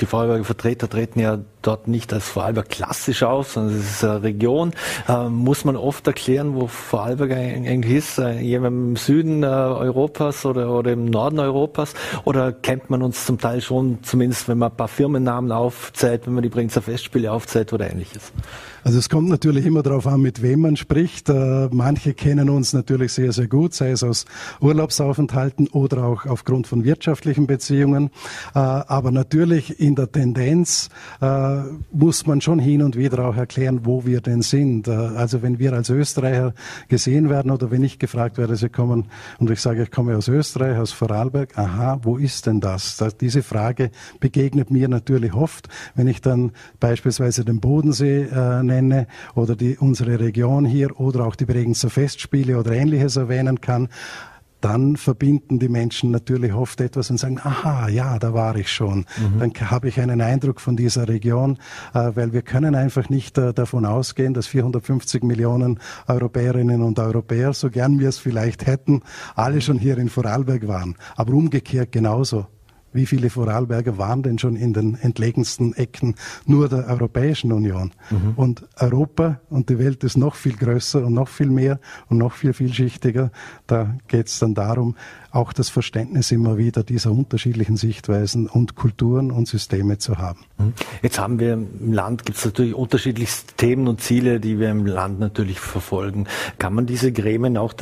[0.00, 4.22] die Vorarlberger Vertreter treten ja dort nicht als Vorarlberg klassisch auf, sondern es ist eine
[4.22, 4.72] Region.
[5.08, 8.18] Ähm, muss man oft erklären, wo Vorarlberg eigentlich ist?
[8.18, 11.94] Äh, jemand im Süden äh, Europas oder, oder im Norden Europas?
[12.24, 16.34] Oder kennt man uns zum Teil schon, zumindest wenn man ein paar Firmennamen aufzählt, wenn
[16.34, 18.32] man die Brinzer Festspiele aufzählt oder ähnliches?
[18.84, 21.28] Also es kommt natürlich immer darauf an, mit wem man spricht.
[21.28, 24.24] Äh, manche kennen uns natürlich sehr, sehr gut, sei es aus
[24.60, 28.10] Urlaubsaufenthalten oder auch aufgrund von wirtschaftlichen Beziehungen.
[28.54, 30.88] Äh, aber natürlich in der Tendenz
[31.20, 31.26] äh,
[31.92, 34.88] muss man schon hin und wieder auch erklären, wo wir denn sind.
[34.88, 36.54] Also wenn wir als Österreicher
[36.88, 39.06] gesehen werden oder wenn ich gefragt werde, Sie kommen
[39.38, 42.98] und ich sage, ich komme aus Österreich, aus Vorarlberg, aha, wo ist denn das?
[43.20, 48.28] Diese Frage begegnet mir natürlich oft, wenn ich dann beispielsweise den Bodensee
[48.62, 53.60] nenne nenne oder die, unsere Region hier oder auch die Bregenzer Festspiele oder ähnliches erwähnen
[53.60, 53.88] kann,
[54.60, 59.06] dann verbinden die Menschen natürlich oft etwas und sagen, aha, ja, da war ich schon.
[59.18, 59.38] Mhm.
[59.38, 61.58] Dann habe ich einen Eindruck von dieser Region,
[61.94, 67.52] äh, weil wir können einfach nicht äh, davon ausgehen, dass 450 Millionen Europäerinnen und Europäer,
[67.52, 69.02] so gern wir es vielleicht hätten,
[69.34, 70.96] alle schon hier in Vorarlberg waren.
[71.16, 72.46] Aber umgekehrt genauso.
[72.92, 76.14] Wie viele Vorarlberger waren denn schon in den entlegensten Ecken
[76.46, 77.92] nur der Europäischen Union?
[78.10, 78.32] Mhm.
[78.36, 82.32] Und Europa und die Welt ist noch viel größer und noch viel mehr und noch
[82.32, 83.30] viel vielschichtiger.
[83.66, 84.96] Da geht es dann darum,
[85.30, 90.40] auch das Verständnis immer wieder dieser unterschiedlichen Sichtweisen und Kulturen und Systeme zu haben.
[90.58, 90.72] Mhm.
[91.02, 94.86] Jetzt haben wir im Land, gibt es natürlich unterschiedlichste Themen und Ziele, die wir im
[94.86, 96.26] Land natürlich verfolgen.
[96.58, 97.74] Kann man diese Gremien auch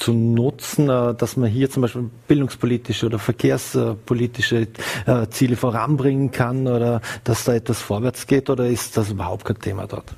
[0.00, 4.66] zu nutzen, äh, dass man hier zum Beispiel bildungspolitische oder verkehrspolitische
[5.06, 9.58] äh, Ziele voranbringen kann oder dass da etwas vorwärts geht oder ist das überhaupt kein
[9.58, 10.12] Thema dort?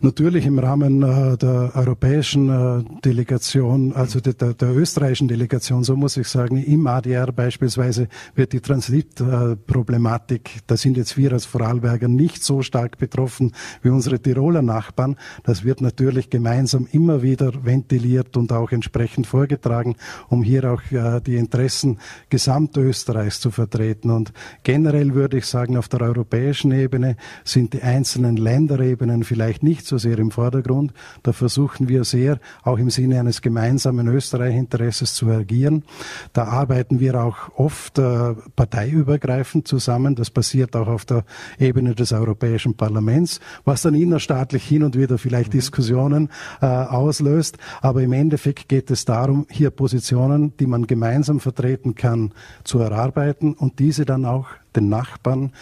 [0.00, 5.96] Natürlich im Rahmen äh, der europäischen äh, Delegation, also der, der, der, österreichischen Delegation, so
[5.96, 11.46] muss ich sagen, im ADR beispielsweise wird die Transitproblematik, äh, da sind jetzt wir als
[11.46, 15.16] Vorarlberger nicht so stark betroffen wie unsere Tiroler Nachbarn.
[15.44, 19.96] Das wird natürlich gemeinsam immer wieder ventiliert und auch entsprechend vorgetragen,
[20.28, 24.10] um hier auch äh, die Interessen Gesamtösterreichs zu vertreten.
[24.10, 29.85] Und generell würde ich sagen, auf der europäischen Ebene sind die einzelnen Länderebenen vielleicht nicht
[29.86, 30.92] so sehr im Vordergrund.
[31.22, 35.84] Da versuchen wir sehr, auch im Sinne eines gemeinsamen Österreich-Interesses zu agieren.
[36.32, 40.14] Da arbeiten wir auch oft äh, parteiübergreifend zusammen.
[40.14, 41.24] Das passiert auch auf der
[41.58, 45.58] Ebene des Europäischen Parlaments, was dann innerstaatlich hin und wieder vielleicht mhm.
[45.58, 47.58] Diskussionen äh, auslöst.
[47.80, 52.32] Aber im Endeffekt geht es darum, hier Positionen, die man gemeinsam vertreten kann,
[52.64, 55.52] zu erarbeiten und diese dann auch den Nachbarn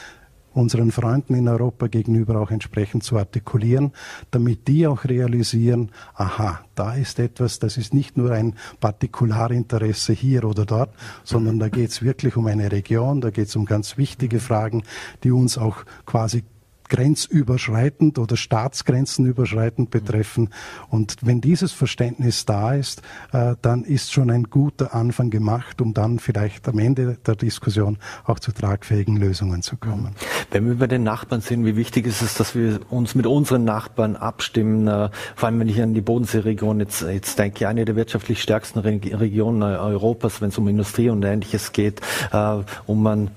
[0.55, 3.93] unseren Freunden in Europa gegenüber auch entsprechend zu artikulieren,
[4.31, 10.45] damit die auch realisieren, aha, da ist etwas, das ist nicht nur ein Partikularinteresse hier
[10.45, 13.99] oder dort, sondern da geht es wirklich um eine Region, da geht es um ganz
[13.99, 14.85] wichtige Fragen,
[15.23, 16.45] die uns auch quasi
[16.89, 20.51] grenzüberschreitend oder Staatsgrenzen überschreitend betreffen.
[20.89, 25.95] Und wenn dieses Verständnis da ist, äh, dann ist schon ein guter Anfang gemacht, um
[25.95, 30.15] dann vielleicht am Ende der Diskussion auch zu tragfähigen Lösungen zu kommen.
[30.51, 33.65] Wenn wir bei den Nachbarn sind, wie wichtig ist es, dass wir uns mit unseren
[33.65, 37.97] Nachbarn abstimmen, äh, vor allem wenn ich an die Bodenseeregion jetzt, jetzt denke, eine der
[37.97, 42.01] wirtschaftlich stärksten Regionen Europas, wenn es um Industrie und Ähnliches geht,
[42.33, 43.31] äh, um man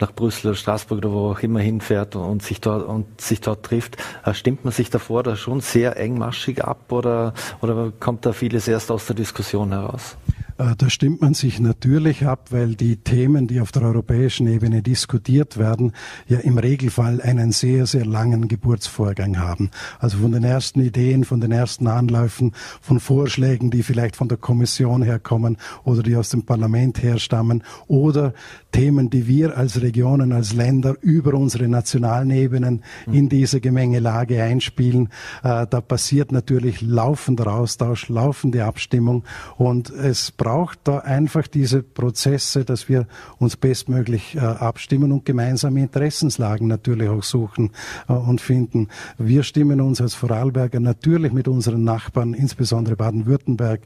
[0.00, 3.64] nach Brüssel oder Straßburg oder wo auch immer hinfährt und sich dort und sich dort
[3.64, 8.32] trifft, äh, stimmt man sich davor da schon sehr engmaschig ab oder, oder kommt da
[8.32, 10.16] vieles erst aus der Diskussion heraus?
[10.58, 14.82] Äh, da stimmt man sich natürlich ab, weil die Themen, die auf der europäischen Ebene
[14.82, 15.92] diskutiert werden,
[16.28, 19.70] ja im Regelfall einen sehr, sehr langen Geburtsvorgang haben.
[19.98, 24.38] Also von den ersten Ideen, von den ersten Anläufen, von Vorschlägen, die vielleicht von der
[24.38, 28.32] Kommission herkommen oder die aus dem Parlament herstammen oder
[28.70, 35.08] Themen, die wir als Regionen, als Länder über unsere nationalen Ebenen in diese Gemengelage einspielen.
[35.42, 39.24] Äh, da passiert natürlich laufender Austausch, laufende Abstimmung
[39.56, 43.06] und es braucht da einfach diese Prozesse, dass wir
[43.38, 47.70] uns bestmöglich äh, abstimmen und gemeinsame Interessenslagen natürlich auch suchen
[48.08, 48.88] äh, und finden.
[49.16, 53.80] Wir stimmen uns als Vorarlberger natürlich mit unseren Nachbarn, insbesondere Baden-Württemberg,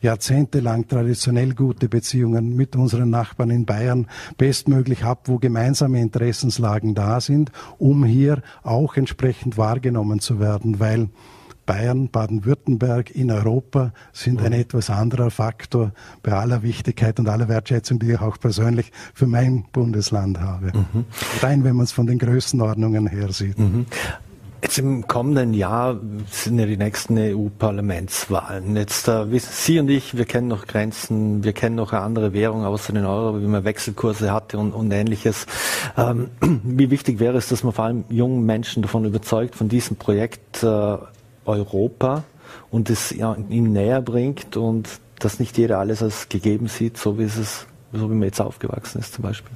[0.00, 4.06] jahrzehntelang traditionell gute Beziehungen mit unseren Nachbarn in Bayern
[4.38, 11.10] bestmöglich ab, wo gemeinsame Interessenslagen da sind, um hier auch entsprechend wahrgenommen zu werden, weil
[11.68, 14.60] Bayern, Baden-Württemberg in Europa sind ein mhm.
[14.60, 19.66] etwas anderer Faktor bei aller Wichtigkeit und aller Wertschätzung, die ich auch persönlich für mein
[19.70, 20.72] Bundesland habe.
[20.72, 21.04] Mhm.
[21.42, 23.58] Rein, wenn man es von den Größenordnungen her sieht.
[23.58, 23.84] Mhm.
[24.62, 26.00] Jetzt im kommenden Jahr
[26.30, 28.74] sind ja die nächsten EU-Parlamentswahlen.
[28.74, 32.64] Jetzt äh, Sie und ich, wir kennen noch Grenzen, wir kennen noch eine andere Währung
[32.64, 35.46] außer den Euro, wie man Wechselkurse hatte und, und ähnliches.
[35.98, 36.30] Ähm,
[36.64, 40.62] wie wichtig wäre es, dass man vor allem jungen Menschen davon überzeugt, von diesem Projekt
[40.64, 40.96] äh,
[41.48, 42.24] Europa
[42.70, 47.24] und es ihm näher bringt und dass nicht jeder alles als gegeben sieht, so wie
[47.24, 49.50] es so wie man jetzt aufgewachsen ist zum Beispiel.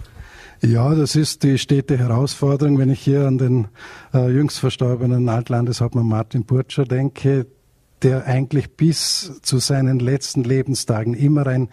[0.64, 2.78] Ja, das ist die stete Herausforderung.
[2.78, 3.68] Wenn ich hier an den
[4.14, 7.46] äh, jüngst verstorbenen Altlandeshauptmann Martin Burtscher denke,
[8.02, 11.68] der eigentlich bis zu seinen letzten Lebenstagen immer ein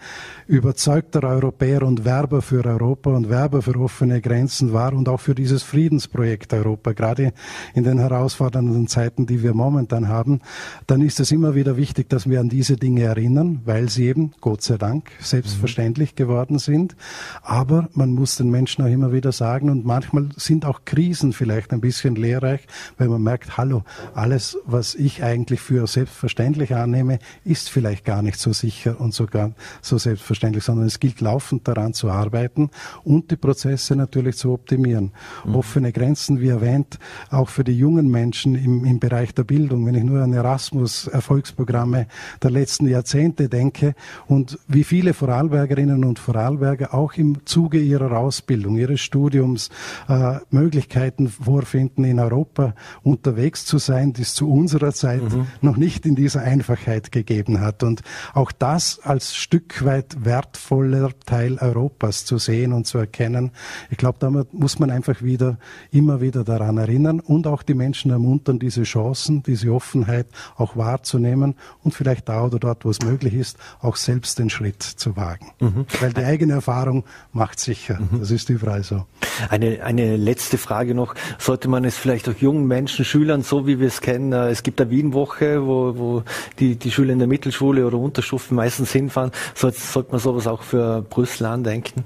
[0.46, 5.34] überzeugter Europäer und Werber für Europa und Werber für offene Grenzen war und auch für
[5.34, 7.32] dieses Friedensprojekt Europa, gerade
[7.74, 10.40] in den herausfordernden Zeiten, die wir momentan haben,
[10.86, 14.32] dann ist es immer wieder wichtig, dass wir an diese Dinge erinnern, weil sie eben,
[14.40, 16.96] Gott sei Dank, selbstverständlich geworden sind.
[17.42, 21.72] Aber man muss den Menschen auch immer wieder sagen und manchmal sind auch Krisen vielleicht
[21.72, 22.66] ein bisschen lehrreich,
[22.98, 23.82] weil man merkt, hallo,
[24.14, 29.14] alles, was ich eigentlich für selbstverständlich selbstverständlich annehme, ist vielleicht gar nicht so sicher und
[29.14, 32.70] sogar so selbstverständlich, sondern es gilt laufend daran zu arbeiten
[33.04, 35.12] und die Prozesse natürlich zu optimieren.
[35.46, 35.54] Mhm.
[35.54, 36.98] Offene Grenzen, wie erwähnt,
[37.30, 39.86] auch für die jungen Menschen im, im Bereich der Bildung.
[39.86, 42.06] Wenn ich nur an Erasmus-Erfolgsprogramme
[42.42, 43.94] der letzten Jahrzehnte denke
[44.26, 49.70] und wie viele Vorarlbergerinnen und Vorarlberger auch im Zuge ihrer Ausbildung, ihres Studiums
[50.08, 55.46] äh, Möglichkeiten vorfinden, in Europa unterwegs zu sein, die es zu unserer Zeit mhm.
[55.62, 57.82] noch nicht in dieser Einfachheit gegeben hat.
[57.82, 58.02] Und
[58.34, 63.52] auch das als Stück weit wertvoller Teil Europas zu sehen und zu erkennen.
[63.90, 65.58] Ich glaube, da muss man einfach wieder,
[65.92, 71.54] immer wieder daran erinnern und auch die Menschen ermuntern, diese Chancen, diese Offenheit auch wahrzunehmen
[71.84, 75.52] und vielleicht da oder dort, wo es möglich ist, auch selbst den Schritt zu wagen.
[75.60, 75.86] Mhm.
[76.00, 78.00] Weil die eigene Erfahrung macht sicher.
[78.00, 78.18] Mhm.
[78.18, 79.06] Das ist überall so.
[79.48, 81.14] Eine, eine letzte Frage noch.
[81.38, 84.64] Sollte man es vielleicht auch jungen Menschen, Schülern, so wie wir es kennen, äh, es
[84.64, 86.22] gibt eine Wienwoche, wo, wo
[86.58, 90.62] die, die Schüler in der Mittelschule oder Unterstufe meistens hinfahren, sollte, sollte man sowas auch
[90.62, 92.04] für Brüssel andenken?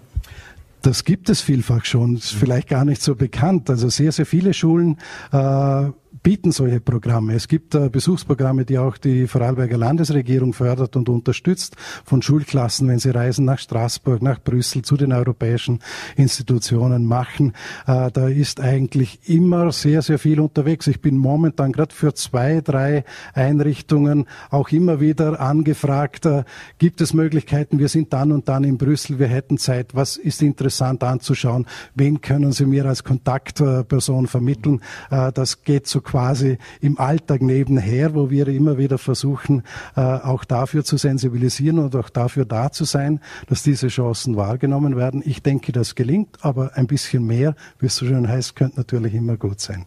[0.83, 3.71] Das gibt es vielfach schon, ist vielleicht gar nicht so bekannt.
[3.71, 4.99] Also sehr, sehr viele Schulen
[5.33, 5.87] äh,
[6.25, 7.35] bieten solche Programme.
[7.35, 12.99] Es gibt äh, Besuchsprogramme, die auch die Vorarlberger Landesregierung fördert und unterstützt von Schulklassen, wenn
[12.99, 15.81] sie Reisen nach Straßburg, nach Brüssel zu den europäischen
[16.16, 17.53] Institutionen machen.
[17.87, 20.87] Äh, da ist eigentlich immer sehr, sehr viel unterwegs.
[20.87, 23.05] Ich bin momentan gerade für zwei, drei
[23.35, 26.45] Einrichtungen auch immer wieder angefragt, äh,
[26.79, 30.41] gibt es Möglichkeiten, wir sind dann und dann in Brüssel, wir hätten Zeit, was ist
[30.41, 34.81] interessant anzuschauen, wen können Sie mir als Kontaktperson vermitteln.
[35.11, 39.65] Äh, das geht so quasi im Alltag nebenher, wo wir immer wieder versuchen,
[39.97, 44.97] äh, auch dafür zu sensibilisieren und auch dafür da zu sein, dass diese Chancen wahrgenommen
[44.97, 45.25] werden.
[45.27, 49.12] Ich denke, das gelingt, aber ein bisschen mehr, wie es so schön heißt, könnte natürlich
[49.12, 49.87] immer gut sein.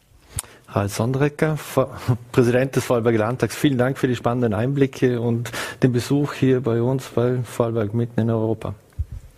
[0.68, 1.58] Harald Sondrecker,
[2.34, 6.82] Präsident des Vorarlberger Landtags, vielen Dank für die spannenden Einblicke und den Besuch hier bei
[6.82, 8.76] uns bei Vorarlberg mitten in Europa.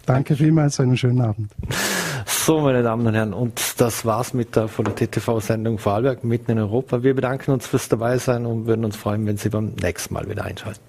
[0.10, 1.52] Danke vielmals, einen schönen Abend.
[2.26, 6.50] So, meine Damen und Herren, und das war's mit der von der TTV-Sendung Vorarlberg mitten
[6.50, 7.04] in Europa.
[7.04, 10.46] Wir bedanken uns fürs Dabeisein und würden uns freuen, wenn Sie beim nächsten Mal wieder
[10.46, 10.82] einschalten.